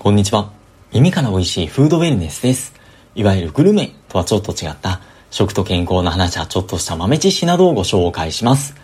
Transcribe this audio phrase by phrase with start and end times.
[0.00, 0.50] こんにちは。
[0.94, 2.72] 耳から美味しいフードウェルネスです。
[3.14, 8.74] いわゆるグルメとはちょっと違った食と健康の話やちょっとした豆知識などをご紹介します。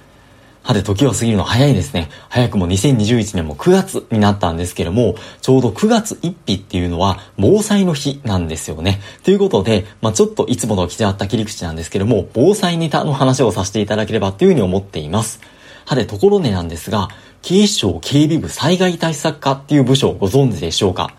[0.62, 2.10] はて時を過ぎるの早いですね。
[2.28, 9.00] 早くも2021年も9月になったんですけども、ちょうど9月1日っていうのは防災の日なんですよね。
[9.22, 15.40] ということで、まあちょっといつもと違った切り口なんですけども、防災ネタの話をさせていただければというふうに思っています。
[15.86, 17.08] はてところでなんですが、
[17.42, 21.14] 警視庁警備部災害対策課っていう部署をご存知でしょうか？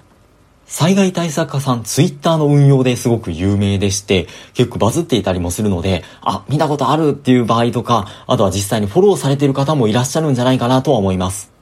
[0.65, 11.56] 災害対策課さん、ツイッターの運用ですごく有名でして、結構バズっていたりもするので、あ、見たことあるっていう場合とか、あとは実際にフォローされている方もいらっしゃるんじゃないかなとは思います。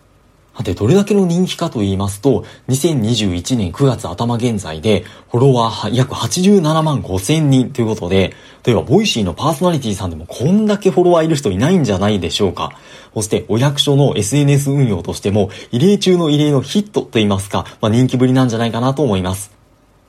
[0.57, 8.33] さて、どれだけの人気かと言いますと、2021年9月頭現在で、フォロワー約87万5千人ということで、
[8.65, 12.71] 例えば、 Voicy のパーソナリティさんでもこんだけフォロワーいる人いないんじゃないでしょうか。
[13.13, 19.54] そして、お役所の SNS 運用としても、異例中の異例のヒットと言いますか、まあ、人気ぶりなんじゃないかなと思います。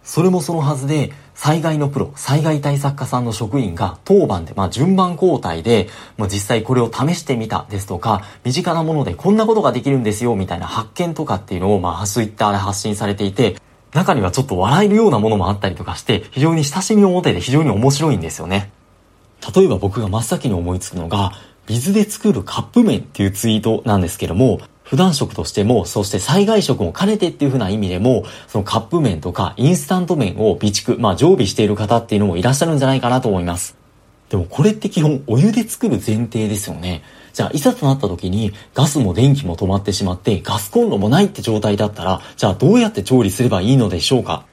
[0.07, 13.57] それもそのはずで、災害のプロ、災害対策課さんの職員が当番で、まあ順番交代で、まあ実際これを試してみたですとか、身近なものでこんなことができるんですよ、みたいな発見とかっていうのを、まあツイッターで発信されていて、
[13.95, 18.71] 中にはちょっと笑えるようなものもあったりとかして、非常に親しみを持てて非常に面白いんですよね。
[19.55, 21.33] 例えば僕が真っ先に思いつくのが、
[21.69, 33.77] 水で作るカップ麺っていうツイートなんですけども、普段食としても、そして災害食も兼ねてっていう風な意味でも、そのカップ麺とかインスタント麺を備蓄、まあ常備している方っていうのもいらっしゃるんじゃないかなと思います。
[34.31, 37.03] でもこれって基本お湯で作る前提ですよね。
[37.33, 44.47] じゃあいざとなった時にガスも電気も止まってしまってガスコンロもないって状態だったら、じゃあどうやって調理すればいいのでしょうか？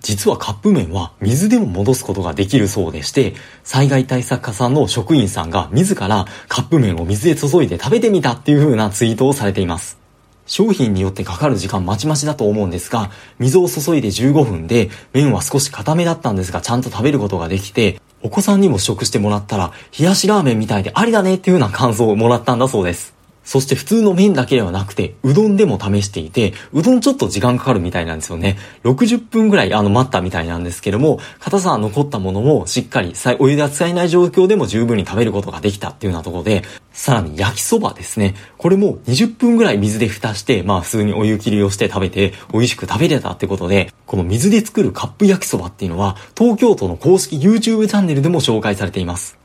[0.00, 9.98] 実はカップ麺は水でも戻すことができるそうでして、災害対策課さんの職員さんが自らカップ麺を水で注いで食べてみたっていう風なツイートをされています。
[10.46, 23.17] 商品によってかかる時間まちまちだと思うんですが、水を注いで15分で麺は少し固めだったんですがちゃんと食べることができて、お子さんにも試食してもらったら、冷やしラーメンみたいでありだねっていう風な感想をもらったんだそうです。
[23.48, 28.58] そして普通の麺だけではなくて、うどんでも試していて、うどんちょっと時間かかるみたいなんですよね。
[28.84, 38.34] 60分ぐらいあの待ったみたいなんですけども、硬さは残ったものもしっかりお湯で扱えない状況でも十分に食べることができたっていうようなところで、さらに焼きそばですね。
[38.58, 49.38] これも20分ぐらい水で蓋して、まあ普通にお湯切りをして食べて美味しく食べれたってことで、この水で作るカップ焼きそばっていうのは、東京都の公式 YouTube チャンネルでも紹介されています。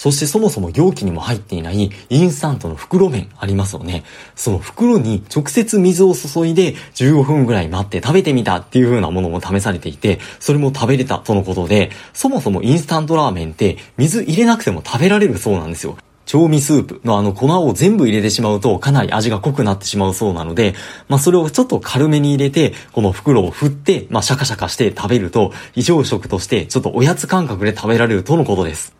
[0.00, 4.02] そしてそもそも容器にも入っていないインスタントの袋麺ありますよね。
[4.34, 15.98] その袋に直接水を注いで15分ぐらい待って食べてみたっていう風なものも試されていて、それも食べれたとのことで、そもそもインスタントラーメンって水入れなくても食べられるそうなんですよ。
[16.24, 20.72] 調味スープのあの粉を全部入れてしまうとかなり味が濃くなってしまうそうなので、
[21.08, 28.98] まあそれをちょっと軽めに入れて、この袋を振って、まあシャカシャカして食べると、異常食としてちょっとおやつ感覚で食べられるとのことです。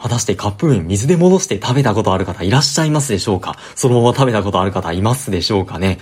[0.00, 3.56] 果たしてカップ麺水で戻して食べたことある方いらっしゃいますでしょうか？
[3.74, 5.98] そのまま食べたことある方いますでしょうかね？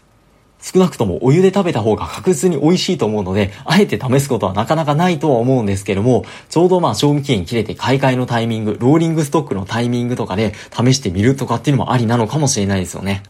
[0.61, 13.23] 少なくともお湯で食べた方が確実に美味しいと思うので、あえて試すことはなかなかないとは思うんですけども、ちょうどまあ賞味期限切れて買い替えのタイミング、ローリングストックのタイミングとかで試してみるとかっていうのもありなのかもしれないですよね。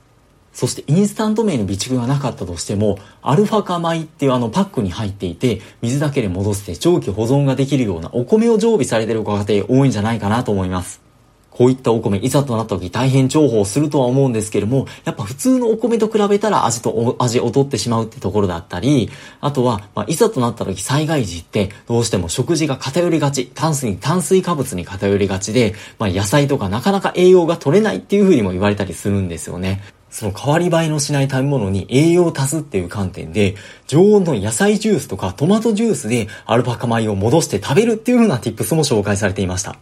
[0.59, 11.01] そしてインスタント麺の備蓄がなかったとしても、アルファ化米っていうあのパックに入っていて、水だけで戻して長期保存ができるようなお米を常備されてるご家庭多いんじゃないかなと思います。
[11.51, 29.83] こういったお米、いざとなった時大変重宝するとは思うんですけども、やっぱ普通のお米と比べたら味と、味劣ってしまうってところだったり、あとは、まあ、いざとなった時災害時ってどうしても食事が偏りがち、炭水、炭水化物に偏りがちで、まあ、野菜とかなかなか栄養が取れないっていう風にも言われたりするんですよね。
[30.11, 33.55] その代わり映えのしない食べ物に栄養を足すっていう観点で、
[33.87, 39.77] 常温の野菜ジュースとかトマトジュースでアルパカ米を戻して食べるっていう風な tips も紹介されていました。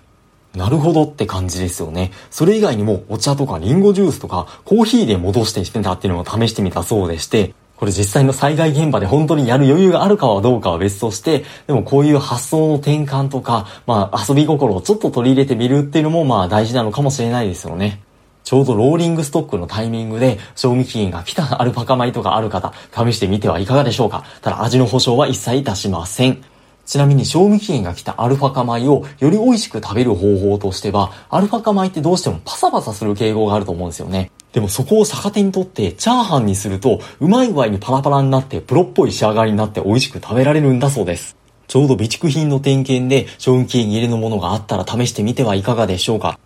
[0.55, 2.13] なるほどって感じですよね。
[2.31, 18.01] それ以外にもお茶とかリンゴジュースとかコーヒーで戻してしてたっていうのを試してみたそうでして、これ実際の災害現場で本当にやる余裕があるかはどうかは別として、でもこういう発想の転換とか、まあ遊び心をちょっと取り入れてみるっていうのもまあ大事なのかもしれないですよね。
[18.47, 26.39] ちょうどローリングストックのタイミングで賞味期限が来た アルパカ米とかある方、試してみてはいかがでしょうかただ味の保証は一切いたしません。
[26.87, 34.31] ちなみに賞味期限が来たアルファ化米をより美味しく食べる方法としては、アルファ化米ってどうしてもパサパサする傾向があると思うんですよね。
[34.53, 41.37] でもそこを逆手にとってチャーハンにすると、うまい具合にパラパラになってプロっぽい仕上がりになって美味しく食べられるんだそうです。
[41.67, 46.39] ちょうど備蓄品の点検で賞味期限切れのものがあったら試してみてはいかがでしょうか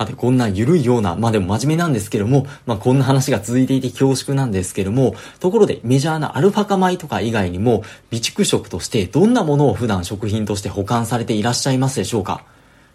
[0.00, 12.44] はて、こんな緩いような、まあでも真面目なんですけども、まあこんな話が続いていて恐縮なんですけども、ところでメジャーなアルファ化米とか以外にも、備蓄食としてどんなものを普段食品として保管されていらっしゃいますでしょうか？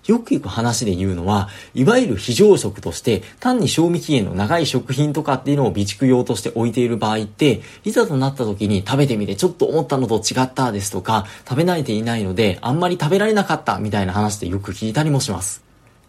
[0.07, 15.65] よく聞く話で言うのは、いわゆる非常食として、単に賞味期限の長い食品とかっていうのを備蓄用として置いている場合って、いざとなった時に食べてみてちょっと思ったのと違ったですとか、食べ慣れていないので、あんまり食べられなかったみたいな話でよく聞いたりもします。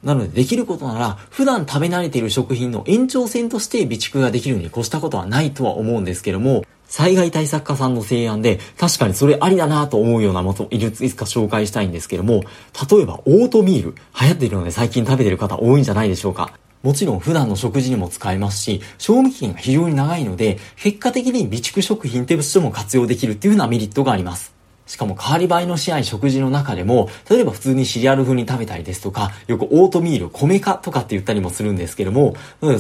[0.07, 12.45] なのでできることなら、普段食べ慣れている食品の延長線として備蓄ができるに越したことはないとは思うんですけども、災害対策課さんの提案で、確かにそれありだなと思うようなものをいくつか紹介したいんですけども、
[12.89, 16.53] 例えばオートミール、流行っているので最近食べてる方多いんじゃないでしょうか。
[16.85, 24.56] もちろん普段の食事にも使えますし、賞味期限が非常に長いので、結果的に備蓄食品としても活用できるっていうようなメリットがあります。
[24.87, 32.35] しかも変わり映えのしない食事の中でも、例えば普通にシリアル風に食べたりですとか、よくオートミール、米化とかって言ったりもするんですけども、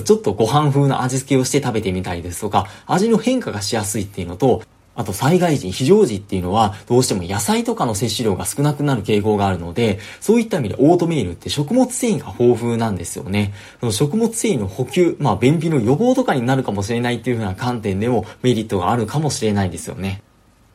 [0.04, 4.62] ちょっとご飯風な味付けをして食べてみたりですとか、味の変化がしやすいっていうのと、
[4.96, 13.52] あと災害時、非常時っていうのは、どうしても野菜とかの摂取量が少なくなる傾向があるので、そういった意味でオートミールって食物繊維が豊富なんですよね。
[13.80, 20.22] その食物繊維の補給、まあ便秘の予防とかになるかもしれないっていう風な観点でもメリットがあるかもしれないですよね。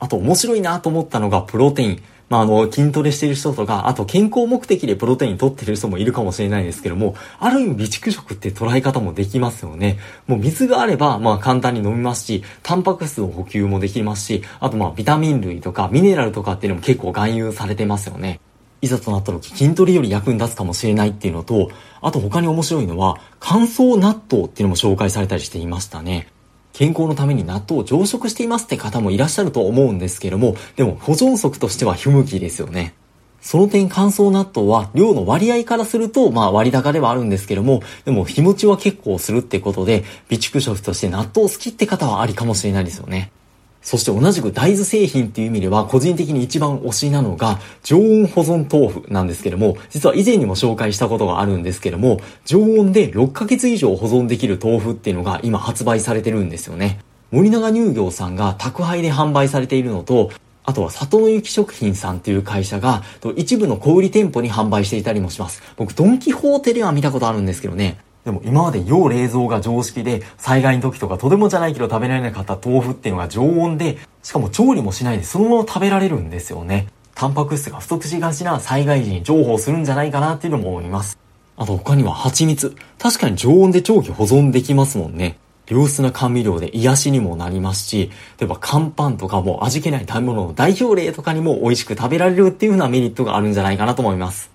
[0.01, 2.03] あと面白いなと思ったのがプロテイン。
[2.27, 9.99] まあ、あの、筋トレしてる人とか、あと健康目的でプロテイン取ってる人もいるかもしれないですけども、ある意味備蓄食って捉え方もできますよね。
[10.27, 18.39] もう水があれば、まあ簡単に飲みますし、タンパク質の補給もできますし、あとまあビタミン類とかミネラルとかっていうのも結構含有されてますよね。
[18.81, 21.69] いざとなった時筋トレより役に立つかもしれないっていうのと、
[22.01, 26.30] あと他に面白いのは、乾燥納豆っていうのも紹介されたりしていましたね。
[26.73, 32.93] 健康のために納豆を常食していますって方もいらっしゃると思うんですけども、でも保存食としては不向きですよね。
[33.41, 43.31] その点乾燥納豆は量の割合からすると、まあ割高ではあるんですけども、でも日持ちは結構するってことで、備蓄食として納豆好きって方はありかもしれないですよね。
[43.81, 56.99] そして同じく大豆製品っていう意味では個人的に一番推しなのが常温保存豆腐なんですけども、実は以前にも紹介したことがあるんですけども、常温で6ヶ月以上保存できる豆腐っていうのが今発売されてるんですよね。
[57.31, 60.31] 森永乳業さんが宅配で販売されているのと、
[60.63, 63.01] あとは里の雪食品さんっていう会社が
[63.35, 65.63] 一部の小売店舗に販売していたりもします。
[65.75, 67.97] 僕ドンキホーテでは見たことあるんですけどね。
[68.25, 76.87] でも今まで要冷蔵が常識で、災害の時とかとてもじゃないけど食べられなかった豆腐っていうのが常温で、しかも調理もしないでそのまま食べられるんですよね。
[77.15, 81.17] タンパク質が不足しがちな災害時に重宝するんじゃないかなっていうのも思います。
[81.57, 82.75] あと他には蜂蜜。
[82.97, 85.37] 確かに常温で長期保存できますもんね。
[85.67, 94.50] 良質な甘味料で癒しにもなりますし、例えば乾パンとかも味気ない食べ物の代表例とかにも美味しく食べられるっていう風なメリットがあるんじゃないかなと思います。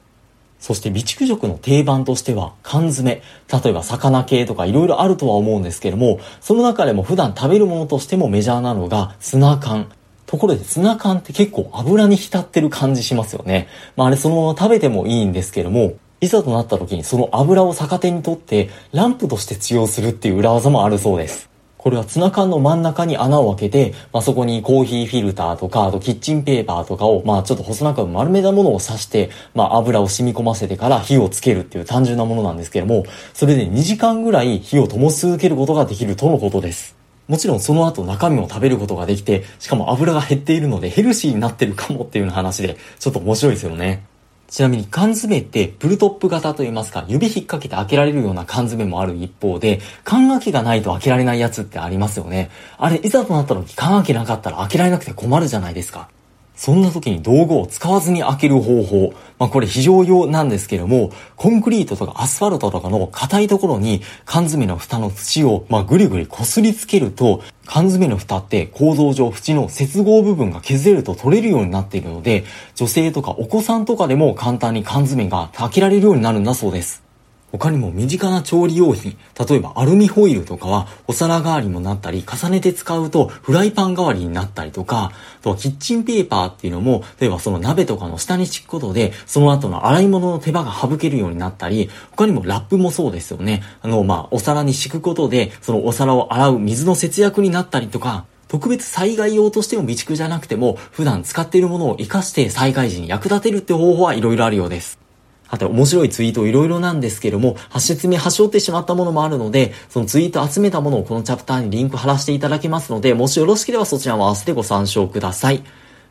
[0.67, 3.23] そして備蓄食の定番としては缶詰。
[3.63, 9.93] 例えば魚系とか色々あるとは思うんですけども、その中でも普段食べるものとしてもメジャーなのがツナ缶。
[10.27, 13.69] ところでツナ缶って結構油に浸ってる感じしますよね。
[13.95, 21.49] まああれそのまま食べてもいいんですけども、いざとなった時にその油を逆手にとってランプとして使用するっていう裏技もあるそうです。
[21.87, 33.05] これはツナ缶の真ん中に穴を開けて、まあ、そこにコーヒーフィルターとか、あとキッチンペーパーとかを、まあ、ちょっと細長く丸めたものを刺して、まあ、油を染み込ませてから火をつけるっていう単純なものなんですけども、
[33.35, 36.97] それで2時間ぐらい火を灯し続けることができるとのことです。
[37.29, 44.03] もちろんその後中身も食べることができて、しかも油が減っているのでヘルシーになってるかもっていう話で、ちょっと面白いですよね。
[44.49, 52.51] ちなみに缶詰ってブルトップ型といいますか、指引っ掛けて開けられるような缶詰もある一方で、缶開けがないと開けられないやつってありますよね。
[52.79, 56.09] あれ、いざとなった時缶開けなかったら開けられなくて困るじゃないですか。
[56.57, 59.15] そんな時に道具を使わずに開ける方法。
[59.39, 72.45] まあこれ非常用なんですけども、コンクリートとかアスファルトとかの硬いところに缶詰の蓋の縁をまあぐりぐり擦りつけると、缶詰の蓋って構造上縁の接合部分が削れると取れるようになっているので、
[72.75, 77.06] 女性とかお子さんとかでも簡単に缶詰が開けられるようになるんだそうです。
[77.53, 79.17] 他にも身近な調理用品、
[79.49, 93.63] 例えばアルミホイルとかはお皿代わりもなったり、重ねて使うとフライパン代わりになったりとか、あとはキッチンペーパーっていうのも、例えばその鍋とかの下に敷くことで、その後の洗い物の手間が省けるようになったり、他にもラップもそうですよね。
[93.81, 105.06] あの、まあ、お皿に敷くことで、そのお皿を洗う水の節約になったりとか、特別災害用としても備蓄じゃなくても、普段使っているものを活かして災害時に役立てるって方法はいろいろあるようです。
[105.49, 115.63] あと面白いツイートいろいろなんですけども、発説に端折ってしまったものもあるので、そのツイート集めたものをこのチャプターにリンク貼らせていただきますので、もしよろしければそちらも合わせてご参照ください。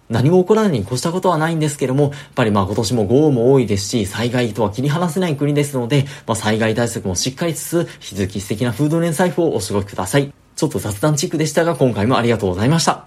[0.09, 10.31] 何も起こらないに越したことはないんですけども、やっぱりまあ今年も豪雨も多いですし、災害とは切り離せない国ですので、まあ災害対策もしっかりつつ、引き続き素敵なフード連財布をお過ごしください。
[10.55, 13.05] ちょっと雑談チックでしたが、今回もありがとうございました。